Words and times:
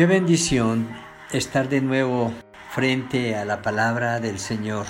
Qué 0.00 0.06
bendición 0.06 0.88
estar 1.30 1.68
de 1.68 1.82
nuevo 1.82 2.32
frente 2.70 3.36
a 3.36 3.44
la 3.44 3.60
palabra 3.60 4.18
del 4.18 4.38
Señor 4.38 4.86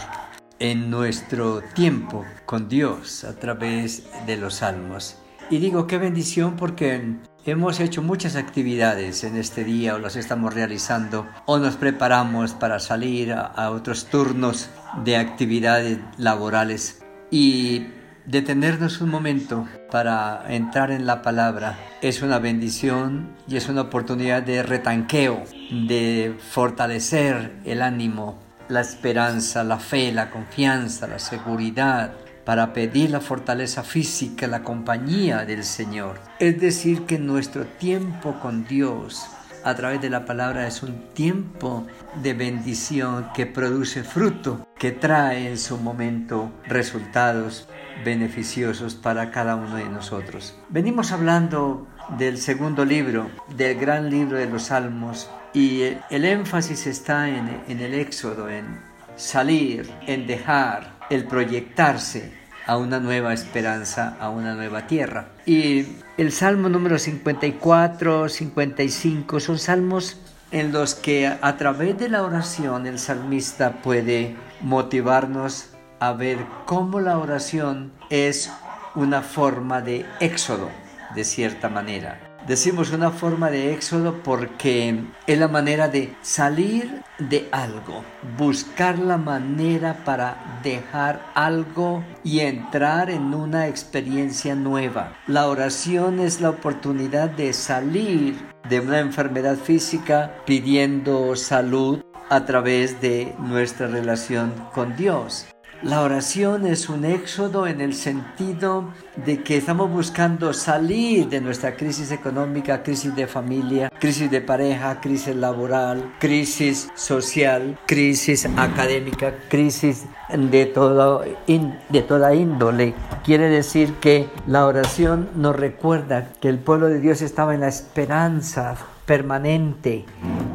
en 0.61 0.89
nuestro 0.89 1.63
tiempo 1.75 2.25
con 2.47 2.69
Dios 2.69 3.25
a 3.25 3.35
través 3.35 4.05
de 4.25 4.37
los 4.37 4.55
salmos. 4.55 5.17
Y 5.51 5.59
digo 5.59 5.89
qué 5.89 5.99
bendición 5.99 6.55
porque 6.55 7.17
hemos 7.45 7.81
hecho 7.81 8.03
muchas 8.03 8.37
actividades 8.37 9.25
en 9.25 9.37
este 9.37 9.65
día 9.65 9.97
o 9.97 9.99
las 9.99 10.15
estamos 10.15 10.55
realizando 10.55 11.27
o 11.45 11.59
nos 11.59 11.75
preparamos 11.75 12.53
para 12.53 12.79
salir 12.79 13.33
a, 13.33 13.47
a 13.47 13.73
otros 13.73 14.07
turnos 14.07 14.71
de 15.03 15.17
actividades 15.17 15.99
laborales. 16.19 17.03
Y 17.33 17.89
Detenernos 18.31 19.01
un 19.01 19.11
momento 19.11 19.67
para 19.91 20.45
entrar 20.55 20.93
en 20.93 21.05
la 21.05 21.21
palabra 21.21 21.77
es 22.01 22.23
una 22.23 22.39
bendición 22.39 23.35
y 23.49 23.57
es 23.57 23.69
una 23.69 23.81
oportunidad 23.81 24.45
de 24.45 24.63
retanqueo, 24.63 25.43
de 25.89 26.37
fortalecer 26.39 27.57
el 27.65 27.83
ánimo, 27.83 28.39
la 28.69 28.83
esperanza, 28.83 29.65
la 29.65 29.81
fe, 29.81 30.13
la 30.13 30.31
confianza, 30.31 31.09
la 31.09 31.19
seguridad, 31.19 32.13
para 32.45 32.73
pedir 32.73 33.11
la 33.11 33.21
fortaleza 33.21 33.83
física, 33.83 34.47
la 34.47 34.63
compañía 34.63 35.45
del 35.45 35.65
Señor. 35.65 36.21
Es 36.39 36.61
decir, 36.61 37.07
que 37.07 37.19
nuestro 37.19 37.67
tiempo 37.67 38.39
con 38.41 38.65
Dios 38.65 39.27
a 39.65 39.75
través 39.75 40.01
de 40.01 40.11
la 40.11 40.25
palabra 40.25 40.67
es 40.67 40.83
un 40.83 41.13
tiempo 41.13 41.87
de 42.23 42.35
bendición 42.35 43.29
que 43.35 43.47
produce 43.47 44.03
fruto, 44.03 44.67
que 44.79 44.93
trae 44.93 45.49
en 45.49 45.59
su 45.59 45.79
momento 45.79 46.53
resultados 46.67 47.69
beneficiosos 48.05 48.95
para 48.95 49.31
cada 49.31 49.57
uno 49.57 49.77
de 49.77 49.89
nosotros. 49.89 50.57
Venimos 50.69 51.13
hablando 51.13 51.87
del 52.19 52.39
segundo 52.39 52.85
libro, 52.85 53.31
del 53.57 53.79
gran 53.79 54.11
libro 54.11 54.39
de 54.39 54.47
los 54.47 54.65
Salmos, 54.65 55.31
y 55.53 55.83
el 56.11 56.25
énfasis 56.25 56.87
está 56.87 57.29
en, 57.29 57.81
el 57.81 57.95
éxodo, 57.95 58.49
en 58.49 58.81
salir, 59.17 59.91
en 60.07 60.27
dejar, 60.27 60.99
el 61.11 61.25
proyectarse 61.25 62.40
a 62.71 62.77
una 62.77 63.01
nueva 63.01 63.35
esperanza, 63.35 64.17
a 64.21 64.31
una 64.31 64.55
nueva 64.55 64.87
tierra. 64.87 65.27
Y 65.45 65.87
el 66.17 66.31
Salmo 66.31 66.69
número 66.69 67.01
54, 67.01 68.29
55 68.29 69.41
son 69.41 69.59
salmos 69.59 70.21
en 70.53 70.71
los 70.71 70.95
que 70.95 71.27
a 71.27 71.57
través 71.57 71.99
de 71.99 72.09
la 72.09 72.23
oración 72.23 72.87
el 72.87 73.01
salmista 73.01 73.83
puede 73.83 74.37
motivarnos 74.61 75.71
a 75.99 76.13
ver 76.13 76.39
cómo 76.65 77.01
la 77.01 77.19
oración 77.19 77.91
es 78.09 78.53
una 78.95 79.23
forma 79.23 79.81
de 79.81 80.07
éxodo, 80.21 80.71
de 81.17 81.25
cierta 81.25 81.69
manera. 81.69 82.30
Decimos 82.51 82.91
una 82.91 83.13
forma 83.13 83.49
de 83.49 83.73
éxodo 83.73 84.25
porque 84.25 85.05
es 85.29 85.39
la 85.39 85.47
manera 85.47 85.87
de 85.87 86.17
salir 86.21 87.01
de 87.21 87.49
algo, 87.53 88.03
buscar 88.37 88.99
la 88.99 89.19
manera 89.19 90.03
para 90.05 90.59
dejar 90.61 91.25
algo 91.37 92.03
y 92.25 92.41
entrar 92.41 93.09
en 93.09 93.35
una 93.35 93.69
experiencia 93.69 94.57
nueva. 94.57 95.13
La 95.29 95.47
oración 95.47 96.19
es 96.19 96.41
la 96.41 96.51
oportunidad 96.51 97.31
de 97.31 97.53
salir 97.53 98.37
de 98.69 98.81
una 98.81 98.99
enfermedad 98.99 99.55
física 99.55 100.35
pidiendo 100.45 101.37
salud 101.37 102.03
a 102.31 102.47
través 102.47 103.01
de 103.01 103.33
nuestra 103.39 103.87
relación 103.87 104.53
con 104.75 104.97
Dios. 104.97 105.47
La 105.83 106.03
oración 106.03 106.67
es 106.67 106.91
un 106.91 107.07
éxodo 107.07 107.67
en 107.67 107.81
el 107.81 107.95
sentido 107.95 108.93
de 109.25 109.43
que 109.43 109.57
estamos 109.57 109.91
buscando 109.91 110.53
salir 110.53 111.31
de 111.31 111.41
nuestra 111.41 111.75
crisis 111.75 112.13
económica, 112.13 112.83
crisis 112.83 113.17
de 113.17 113.27
familia, 113.27 113.91
crisis 113.99 114.31
de 114.31 114.43
pareja, 114.43 115.01
crisis 115.01 115.35
laboral, 115.35 116.17
crisis 116.19 116.91
social, 116.95 117.79
crisis 117.87 118.45
académica, 118.59 119.35
crisis 119.49 120.05
de, 120.29 120.67
todo, 120.67 121.25
de 121.47 122.03
toda 122.03 122.35
índole. 122.35 122.93
Quiere 123.25 123.49
decir 123.49 123.95
que 123.95 124.29
la 124.47 124.67
oración 124.67 125.31
nos 125.35 125.57
recuerda 125.57 126.29
que 126.43 126.51
el 126.51 126.59
pueblo 126.59 126.89
de 126.89 127.01
Dios 127.01 127.23
estaba 127.23 127.55
en 127.55 127.61
la 127.61 127.69
esperanza 127.69 128.77
permanente, 129.07 130.05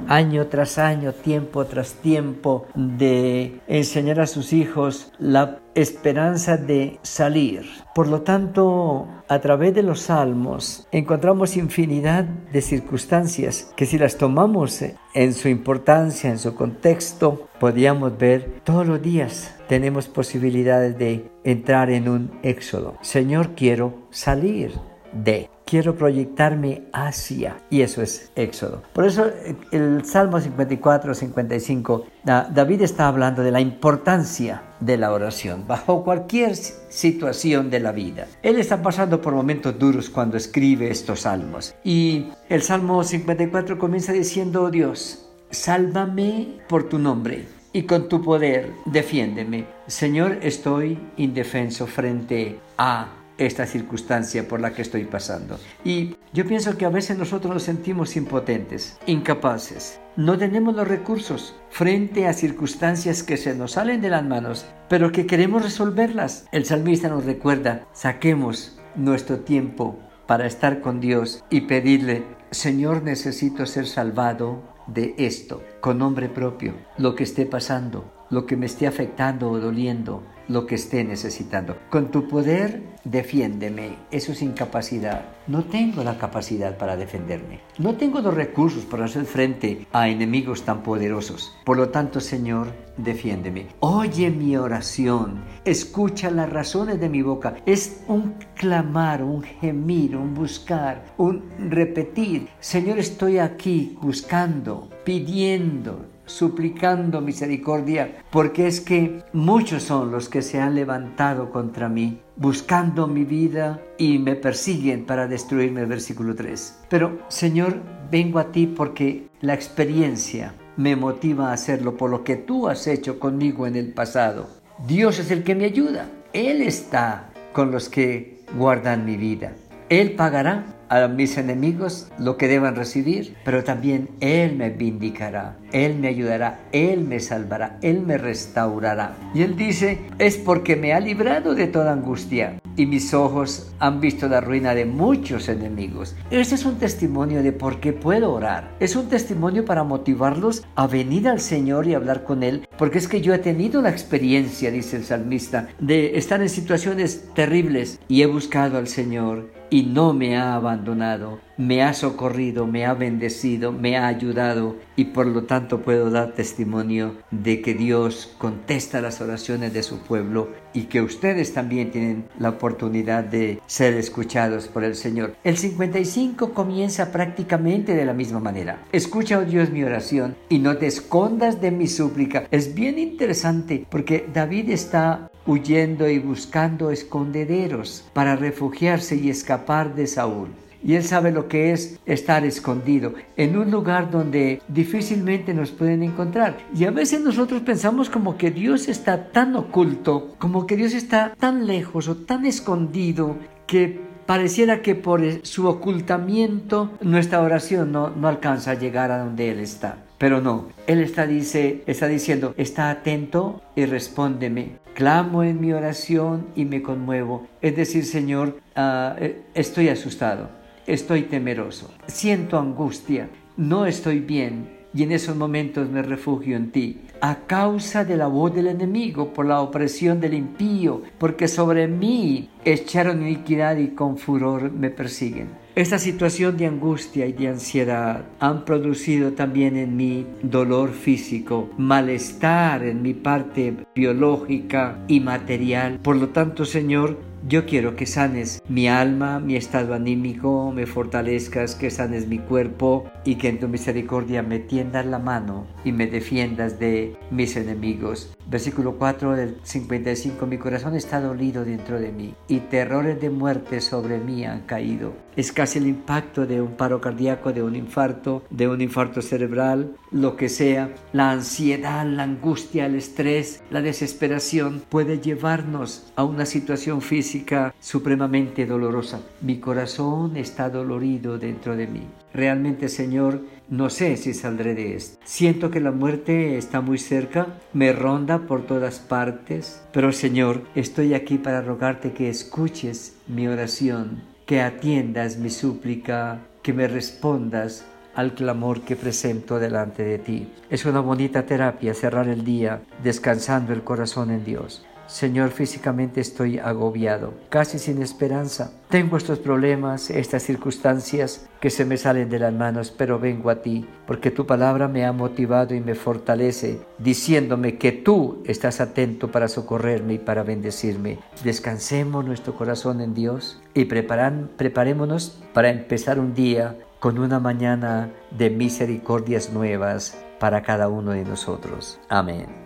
año 0.07 0.47
tras 0.47 0.77
año, 0.77 1.13
tiempo 1.13 1.65
tras 1.65 1.93
tiempo, 1.95 2.65
de 2.75 3.59
enseñar 3.67 4.19
a 4.19 4.27
sus 4.27 4.53
hijos 4.53 5.11
la 5.19 5.59
esperanza 5.75 6.57
de 6.57 6.99
salir. 7.01 7.65
Por 7.93 8.07
lo 8.07 8.21
tanto, 8.21 9.07
a 9.27 9.39
través 9.39 9.73
de 9.73 9.83
los 9.83 10.01
salmos 10.01 10.87
encontramos 10.91 11.57
infinidad 11.57 12.23
de 12.23 12.61
circunstancias 12.61 13.71
que 13.75 13.85
si 13.85 13.97
las 13.97 14.17
tomamos 14.17 14.83
en 15.13 15.33
su 15.33 15.49
importancia, 15.49 16.29
en 16.29 16.39
su 16.39 16.55
contexto, 16.55 17.47
podríamos 17.59 18.17
ver 18.17 18.61
todos 18.63 18.87
los 18.87 19.01
días. 19.01 19.55
Tenemos 19.67 20.07
posibilidades 20.07 20.97
de 20.97 21.29
entrar 21.43 21.89
en 21.89 22.07
un 22.07 22.31
éxodo. 22.43 22.97
Señor, 23.01 23.55
quiero 23.55 24.07
salir 24.11 24.71
de 25.15 25.49
quiero 25.65 25.95
proyectarme 25.95 26.83
hacia. 26.93 27.57
Y 27.69 27.81
eso 27.81 28.01
es 28.01 28.31
Éxodo. 28.35 28.83
Por 28.93 29.05
eso 29.05 29.31
el 29.71 30.05
Salmo 30.05 30.39
54, 30.39 31.13
55, 31.13 32.05
David 32.23 32.81
está 32.81 33.07
hablando 33.07 33.41
de 33.41 33.51
la 33.51 33.61
importancia 33.61 34.61
de 34.79 34.97
la 34.97 35.11
oración 35.11 35.65
bajo 35.67 36.03
cualquier 36.03 36.55
situación 36.55 37.69
de 37.69 37.79
la 37.79 37.91
vida. 37.91 38.27
Él 38.43 38.59
está 38.59 38.81
pasando 38.81 39.21
por 39.21 39.33
momentos 39.33 39.77
duros 39.79 40.09
cuando 40.09 40.37
escribe 40.37 40.89
estos 40.89 41.21
salmos. 41.21 41.75
Y 41.83 42.27
el 42.49 42.61
Salmo 42.61 43.03
54 43.03 43.77
comienza 43.77 44.13
diciendo, 44.13 44.69
Dios, 44.69 45.27
sálvame 45.49 46.59
por 46.67 46.89
tu 46.89 46.99
nombre 46.99 47.47
y 47.73 47.83
con 47.83 48.07
tu 48.07 48.21
poder 48.21 48.71
defiéndeme. 48.85 49.65
Señor, 49.87 50.39
estoy 50.41 50.97
indefenso 51.17 51.87
frente 51.87 52.59
a 52.77 53.07
esta 53.37 53.65
circunstancia 53.65 54.47
por 54.47 54.61
la 54.61 54.73
que 54.73 54.81
estoy 54.81 55.05
pasando. 55.05 55.59
Y 55.83 56.15
yo 56.33 56.45
pienso 56.45 56.77
que 56.77 56.85
a 56.85 56.89
veces 56.89 57.17
nosotros 57.17 57.53
nos 57.53 57.63
sentimos 57.63 58.15
impotentes, 58.15 58.97
incapaces. 59.05 59.99
No 60.15 60.37
tenemos 60.37 60.75
los 60.75 60.87
recursos 60.87 61.55
frente 61.69 62.27
a 62.27 62.33
circunstancias 62.33 63.23
que 63.23 63.37
se 63.37 63.53
nos 63.55 63.73
salen 63.73 64.01
de 64.01 64.09
las 64.09 64.23
manos, 64.23 64.65
pero 64.87 65.11
que 65.11 65.25
queremos 65.25 65.63
resolverlas. 65.63 66.45
El 66.51 66.65
salmista 66.65 67.09
nos 67.09 67.25
recuerda, 67.25 67.85
saquemos 67.91 68.79
nuestro 68.95 69.39
tiempo 69.39 69.99
para 70.27 70.47
estar 70.47 70.81
con 70.81 70.99
Dios 70.99 71.43
y 71.49 71.61
pedirle, 71.61 72.23
Señor, 72.51 73.03
necesito 73.03 73.65
ser 73.65 73.87
salvado 73.87 74.63
de 74.87 75.15
esto, 75.17 75.61
con 75.85 75.99
nombre 75.99 76.29
propio, 76.29 76.73
lo 76.97 77.13
que 77.13 77.23
esté 77.23 77.45
pasando, 77.45 78.11
lo 78.31 78.47
que 78.47 78.57
me 78.57 78.65
esté 78.65 78.87
afectando 78.87 79.51
o 79.51 79.59
doliendo, 79.59 80.23
lo 80.47 80.65
que 80.65 80.73
esté 80.73 81.03
necesitando. 81.03 81.77
Con 81.91 82.09
tu 82.09 82.27
poder, 82.27 82.81
defiéndeme. 83.03 83.95
Eso 84.09 84.31
es 84.31 84.41
incapacidad. 84.41 85.25
No 85.45 85.63
tengo 85.63 86.03
la 86.03 86.17
capacidad 86.17 86.77
para 86.77 86.97
defenderme. 86.97 87.59
No 87.77 87.95
tengo 87.97 88.19
los 88.21 88.33
recursos 88.33 88.83
para 88.83 89.05
hacer 89.05 89.25
frente 89.25 89.85
a 89.93 90.09
enemigos 90.09 90.63
tan 90.63 90.81
poderosos. 90.81 91.55
Por 91.63 91.77
lo 91.77 91.89
tanto, 91.89 92.19
Señor, 92.19 92.73
defiéndeme. 92.97 93.67
Oye 93.79 94.31
mi 94.31 94.57
oración. 94.57 95.43
Escucha 95.65 96.31
las 96.31 96.49
razones 96.49 96.99
de 96.99 97.09
mi 97.09 97.21
boca. 97.21 97.57
Es 97.67 98.01
un 98.07 98.35
clamar, 98.55 99.23
un 99.23 99.43
gemir, 99.43 100.15
un 100.15 100.33
buscar, 100.33 101.05
un 101.17 101.43
repetir. 101.69 102.49
Señor, 102.59 102.97
estoy 102.97 103.37
aquí 103.37 103.97
buscando, 104.01 104.89
pidiendo, 105.05 106.07
suplicando 106.25 107.21
misericordia, 107.21 108.17
porque 108.31 108.67
es 108.67 108.81
que 108.81 109.23
muchos 109.31 109.83
son 109.83 110.11
los 110.11 110.27
que 110.27 110.41
se 110.41 110.59
han 110.59 110.75
levantado 110.75 111.51
contra 111.51 111.87
mí, 111.87 112.19
buscando 112.35 113.07
mi 113.07 113.23
vida 113.23 113.79
y 113.97 114.17
me 114.17 114.35
persiguen 114.35 115.05
para 115.05 115.27
destruirme, 115.27 115.85
versículo 115.85 116.35
3. 116.35 116.79
Pero, 116.89 117.19
Señor, 117.29 117.77
vengo 118.11 118.39
a 118.39 118.51
ti 118.51 118.67
porque 118.67 119.27
la 119.41 119.53
experiencia 119.53 120.53
me 120.75 120.95
motiva 120.95 121.49
a 121.49 121.53
hacerlo 121.53 121.95
por 121.95 122.09
lo 122.09 122.23
que 122.23 122.35
tú 122.35 122.67
has 122.67 122.87
hecho 122.87 123.19
conmigo 123.19 123.67
en 123.67 123.75
el 123.75 123.93
pasado. 123.93 124.49
Dios 124.87 125.19
es 125.19 125.31
el 125.31 125.43
que 125.43 125.55
me 125.55 125.65
ayuda. 125.65 126.09
Él 126.33 126.61
está 126.61 127.29
con 127.53 127.71
los 127.71 127.87
que 127.87 128.41
guardan 128.57 129.05
mi 129.05 129.15
vida. 129.15 129.53
Él 129.87 130.13
pagará 130.13 130.65
a 130.89 131.07
mis 131.07 131.37
enemigos 131.37 132.07
lo 132.17 132.37
que 132.37 132.47
deban 132.47 132.75
recibir, 132.75 133.35
pero 133.43 133.63
también 133.63 134.09
Él 134.19 134.55
me 134.55 134.69
vindicará, 134.69 135.57
Él 135.75 135.99
me 135.99 136.07
ayudará, 136.07 136.61
Él 136.71 137.01
me 137.01 137.19
salvará, 137.19 137.77
Él 137.81 137.99
me 137.99 138.17
restaurará. 138.17 139.17
Y 139.33 139.41
Él 139.41 139.57
dice, 139.57 139.99
es 140.19 140.37
porque 140.37 140.77
me 140.77 140.93
ha 140.93 141.01
librado 141.01 141.53
de 141.53 141.67
toda 141.67 141.91
angustia 141.91 142.61
y 142.77 142.85
mis 142.85 143.13
ojos 143.13 143.73
han 143.79 143.99
visto 143.99 144.29
la 144.29 144.39
ruina 144.39 144.73
de 144.73 144.85
muchos 144.85 145.49
enemigos. 145.49 146.15
Este 146.31 146.55
es 146.55 146.65
un 146.65 146.75
testimonio 146.75 147.43
de 147.43 147.51
por 147.51 147.81
qué 147.81 147.91
puedo 147.91 148.31
orar. 148.31 148.71
Es 148.79 148.95
un 148.95 149.09
testimonio 149.09 149.65
para 149.65 149.83
motivarlos 149.83 150.63
a 150.75 150.87
venir 150.87 151.27
al 151.27 151.41
Señor 151.41 151.87
y 151.87 151.93
hablar 151.93 152.23
con 152.23 152.43
Él, 152.43 152.67
porque 152.77 152.97
es 152.97 153.09
que 153.09 153.19
yo 153.19 153.33
he 153.33 153.39
tenido 153.39 153.81
la 153.81 153.89
experiencia, 153.89 154.71
dice 154.71 154.95
el 154.95 155.03
salmista, 155.03 155.67
de 155.79 156.17
estar 156.17 156.41
en 156.41 156.49
situaciones 156.49 157.33
terribles 157.33 157.99
y 158.07 158.21
he 158.21 158.27
buscado 158.27 158.77
al 158.77 158.87
Señor 158.87 159.51
y 159.69 159.83
no 159.83 160.13
me 160.13 160.37
ha 160.37 160.55
abandonado, 160.55 161.39
me 161.57 161.83
ha 161.83 161.93
socorrido, 161.93 162.67
me 162.67 162.85
ha 162.85 162.93
bendecido, 162.93 163.71
me 163.71 163.97
ha 163.97 164.07
ayudado 164.07 164.75
y 164.95 165.05
por 165.05 165.27
lo 165.27 165.43
tanto 165.43 165.81
puedo 165.81 166.09
dar 166.09 166.33
testimonio 166.33 167.15
de 167.31 167.61
que 167.61 167.73
Dios 167.73 168.35
contesta 168.37 169.01
las 169.01 169.21
oraciones 169.21 169.73
de 169.73 169.83
su 169.83 169.99
pueblo 169.99 170.49
y 170.73 170.83
que 170.83 171.01
ustedes 171.01 171.53
también 171.53 171.91
tienen 171.91 172.25
la 172.37 172.49
oportunidad 172.49 173.23
de 173.23 173.61
ser 173.65 173.93
escuchados 173.93 174.67
por 174.67 174.83
el 174.83 174.95
Señor. 174.95 175.35
El 175.43 175.57
55 175.57 176.53
comienza 176.53 177.11
prácticamente 177.11 177.95
de 177.95 178.05
la 178.05 178.13
misma 178.13 178.39
manera. 178.39 178.83
Escucha, 178.91 179.39
oh 179.39 179.45
Dios, 179.45 179.69
mi 179.69 179.83
oración 179.83 180.35
y 180.49 180.59
no 180.59 180.77
te 180.77 180.87
escondas 180.87 181.61
de 181.61 181.71
mi 181.71 181.87
súplica. 181.87 182.47
Es 182.51 182.75
bien 182.75 182.99
interesante 182.99 183.85
porque 183.89 184.27
David 184.33 184.69
está 184.69 185.31
huyendo 185.47 186.09
y 186.09 186.19
buscando 186.19 186.91
escondederos 186.91 188.03
para 188.13 188.35
refugiarse 188.35 189.15
y 189.15 189.29
escapar 189.29 189.95
de 189.95 190.07
Saúl. 190.07 190.49
Y 190.85 190.93
él 190.93 191.03
sabe 191.03 191.31
lo 191.31 191.47
que 191.47 191.71
es 191.71 191.99
estar 192.05 192.45
escondido 192.45 193.15
en 193.37 193.57
un 193.57 193.71
lugar 193.71 194.11
donde 194.11 194.61
difícilmente 194.67 195.51
nos 195.55 195.71
pueden 195.71 196.03
encontrar. 196.03 196.57
Y 196.75 196.85
a 196.85 196.91
veces 196.91 197.21
nosotros 197.21 197.63
pensamos 197.63 198.07
como 198.07 198.37
que 198.37 198.51
Dios 198.51 198.87
está 198.87 199.31
tan 199.31 199.55
oculto, 199.55 200.35
como 200.37 200.67
que 200.67 200.77
Dios 200.77 200.93
está 200.93 201.33
tan 201.39 201.65
lejos 201.65 202.07
o 202.07 202.15
tan 202.15 202.45
escondido 202.45 203.35
que 203.65 203.99
pareciera 204.27 204.83
que 204.83 204.93
por 204.93 205.23
su 205.43 205.67
ocultamiento 205.67 206.91
nuestra 207.01 207.41
oración 207.41 207.91
no, 207.91 208.11
no 208.11 208.27
alcanza 208.27 208.71
a 208.71 208.75
llegar 208.75 209.09
a 209.09 209.17
donde 209.17 209.49
Él 209.49 209.61
está. 209.61 209.97
Pero 210.19 210.39
no, 210.39 210.69
Él 210.85 211.01
está, 211.01 211.25
dice, 211.25 211.83
está 211.87 212.07
diciendo, 212.07 212.53
está 212.57 212.91
atento 212.91 213.61
y 213.75 213.85
respóndeme. 213.85 214.77
Clamo 214.93 215.43
en 215.43 215.59
mi 215.59 215.73
oración 215.73 216.47
y 216.55 216.65
me 216.65 216.81
conmuevo. 216.81 217.47
Es 217.61 217.75
decir, 217.75 218.05
Señor, 218.05 218.59
eh, 218.75 219.41
estoy 219.53 219.89
asustado, 219.89 220.49
estoy 220.87 221.23
temeroso, 221.23 221.91
siento 222.07 222.59
angustia, 222.59 223.29
no 223.57 223.85
estoy 223.85 224.19
bien 224.19 224.75
y 224.95 225.03
en 225.03 225.11
esos 225.11 225.35
momentos 225.35 225.89
me 225.89 226.01
refugio 226.01 226.55
en 226.55 226.71
ti. 226.71 227.01
A 227.19 227.39
causa 227.47 228.05
de 228.05 228.15
la 228.15 228.27
voz 228.27 228.55
del 228.55 228.67
enemigo, 228.67 229.33
por 229.33 229.45
la 229.45 229.59
opresión 229.59 230.21
del 230.21 230.33
impío, 230.33 231.01
porque 231.17 231.47
sobre 231.47 231.87
mí 231.87 232.49
echaron 232.63 233.21
iniquidad 233.21 233.77
y 233.77 233.89
con 233.89 234.17
furor 234.17 234.71
me 234.71 234.89
persiguen. 234.89 235.49
Esta 235.75 235.99
situación 235.99 236.55
de 236.55 236.67
angustia 236.67 237.25
y 237.25 237.33
de 237.33 237.49
ansiedad 237.49 238.23
han 238.39 238.63
producido 238.63 239.33
también 239.33 239.75
en 239.75 239.97
mí 239.97 240.25
dolor 240.41 240.93
físico, 240.93 241.69
malestar 241.77 242.85
en 242.85 243.01
mi 243.01 243.13
parte 243.13 243.75
biológica 243.93 244.99
y 245.09 245.19
material. 245.19 245.99
Por 245.99 246.15
lo 246.15 246.29
tanto, 246.29 246.63
Señor, 246.63 247.19
yo 247.47 247.65
quiero 247.65 247.95
que 247.95 248.07
sanes 248.07 248.61
mi 248.67 248.87
alma, 248.87 249.39
mi 249.39 249.55
estado 249.55 249.93
anímico, 249.93 250.71
me 250.71 250.87
fortalezcas, 250.87 251.75
que 251.75 251.91
sanes 251.91 252.27
mi 252.27 252.39
cuerpo 252.39 253.05
y 253.23 253.35
que 253.35 253.49
en 253.49 253.59
tu 253.59 253.67
misericordia 253.67 254.41
me 254.41 254.59
tiendas 254.59 255.05
la 255.05 255.19
mano 255.19 255.67
y 255.83 255.91
me 255.91 256.07
defiendas 256.07 256.79
de 256.79 257.15
mis 257.29 257.55
enemigos. 257.55 258.35
Versículo 258.47 258.97
4 258.97 259.35
del 259.35 259.57
55. 259.63 260.45
Mi 260.47 260.57
corazón 260.57 260.95
está 260.95 261.19
dolido 261.19 261.65
dentro 261.65 261.99
de 261.99 262.11
mí 262.11 262.33
y 262.47 262.59
terrores 262.61 263.21
de 263.21 263.29
muerte 263.29 263.81
sobre 263.81 264.17
mí 264.17 264.43
han 264.45 264.61
caído. 264.61 265.13
Es 265.35 265.51
casi 265.51 265.79
el 265.79 265.87
impacto 265.87 266.45
de 266.45 266.61
un 266.61 266.73
paro 266.73 267.01
cardíaco, 267.01 267.51
de 267.51 267.61
un 267.61 267.75
infarto, 267.75 268.43
de 268.49 268.67
un 268.67 268.79
infarto 268.79 269.21
cerebral, 269.21 269.95
lo 270.11 270.37
que 270.37 270.47
sea. 270.47 270.95
La 271.11 271.31
ansiedad, 271.31 272.05
la 272.05 272.23
angustia, 272.23 272.85
el 272.85 272.95
estrés, 272.95 273.61
la 273.69 273.81
desesperación 273.81 274.81
puede 274.87 275.19
llevarnos 275.19 276.11
a 276.15 276.23
una 276.23 276.45
situación 276.45 277.01
física 277.01 277.73
supremamente 277.79 278.65
dolorosa. 278.65 279.21
Mi 279.41 279.59
corazón 279.59 280.37
está 280.37 280.69
dolorido 280.69 281.37
dentro 281.37 281.75
de 281.75 281.87
mí. 281.87 282.03
Realmente, 282.33 282.89
Señor, 282.89 283.41
no 283.69 283.89
sé 283.89 284.17
si 284.17 284.33
saldré 284.33 284.75
de 284.75 284.95
esto. 284.95 285.17
Siento 285.23 285.71
que 285.71 285.79
la 285.79 285.91
muerte 285.91 286.57
está 286.57 286.81
muy 286.81 286.97
cerca, 286.97 287.47
me 287.73 287.93
ronda 287.93 288.39
por 288.39 288.65
todas 288.65 288.99
partes, 288.99 289.81
pero 289.91 290.11
Señor, 290.11 290.63
estoy 290.75 291.13
aquí 291.13 291.37
para 291.37 291.61
rogarte 291.61 292.11
que 292.11 292.29
escuches 292.29 293.15
mi 293.27 293.47
oración, 293.47 294.34
que 294.45 294.61
atiendas 294.61 295.37
mi 295.37 295.49
súplica, 295.49 296.39
que 296.61 296.73
me 296.73 296.87
respondas 296.87 297.85
al 298.13 298.33
clamor 298.33 298.81
que 298.81 298.95
presento 298.95 299.59
delante 299.59 300.03
de 300.03 300.19
ti. 300.19 300.53
Es 300.69 300.85
una 300.85 300.99
bonita 300.99 301.45
terapia 301.45 301.93
cerrar 301.93 302.27
el 302.27 302.45
día 302.45 302.81
descansando 303.03 303.73
el 303.73 303.83
corazón 303.83 304.31
en 304.31 304.45
Dios. 304.45 304.85
Señor, 305.07 305.51
físicamente 305.51 306.21
estoy 306.21 306.59
agobiado, 306.59 307.33
casi 307.49 307.79
sin 307.79 308.01
esperanza. 308.01 308.71
Tengo 308.89 309.17
estos 309.17 309.39
problemas, 309.39 310.09
estas 310.09 310.43
circunstancias 310.43 311.47
que 311.59 311.69
se 311.69 311.85
me 311.85 311.97
salen 311.97 312.29
de 312.29 312.39
las 312.39 312.53
manos, 312.53 312.91
pero 312.91 313.19
vengo 313.19 313.49
a 313.49 313.61
ti, 313.61 313.87
porque 314.07 314.31
tu 314.31 314.45
palabra 314.45 314.87
me 314.87 315.05
ha 315.05 315.11
motivado 315.11 315.75
y 315.75 315.81
me 315.81 315.95
fortalece, 315.95 316.79
diciéndome 316.97 317.77
que 317.77 317.91
tú 317.91 318.43
estás 318.45 318.81
atento 318.81 319.31
para 319.31 319.47
socorrerme 319.47 320.15
y 320.15 320.19
para 320.19 320.43
bendecirme. 320.43 321.19
Descansemos 321.43 322.25
nuestro 322.25 322.55
corazón 322.55 323.01
en 323.01 323.13
Dios 323.13 323.61
y 323.73 323.85
preparan, 323.85 324.49
preparémonos 324.57 325.41
para 325.53 325.69
empezar 325.69 326.19
un 326.19 326.33
día 326.33 326.77
con 326.99 327.19
una 327.19 327.39
mañana 327.39 328.11
de 328.31 328.49
misericordias 328.49 329.51
nuevas 329.51 330.17
para 330.39 330.63
cada 330.63 330.87
uno 330.87 331.11
de 331.11 331.23
nosotros. 331.23 331.99
Amén. 332.09 332.64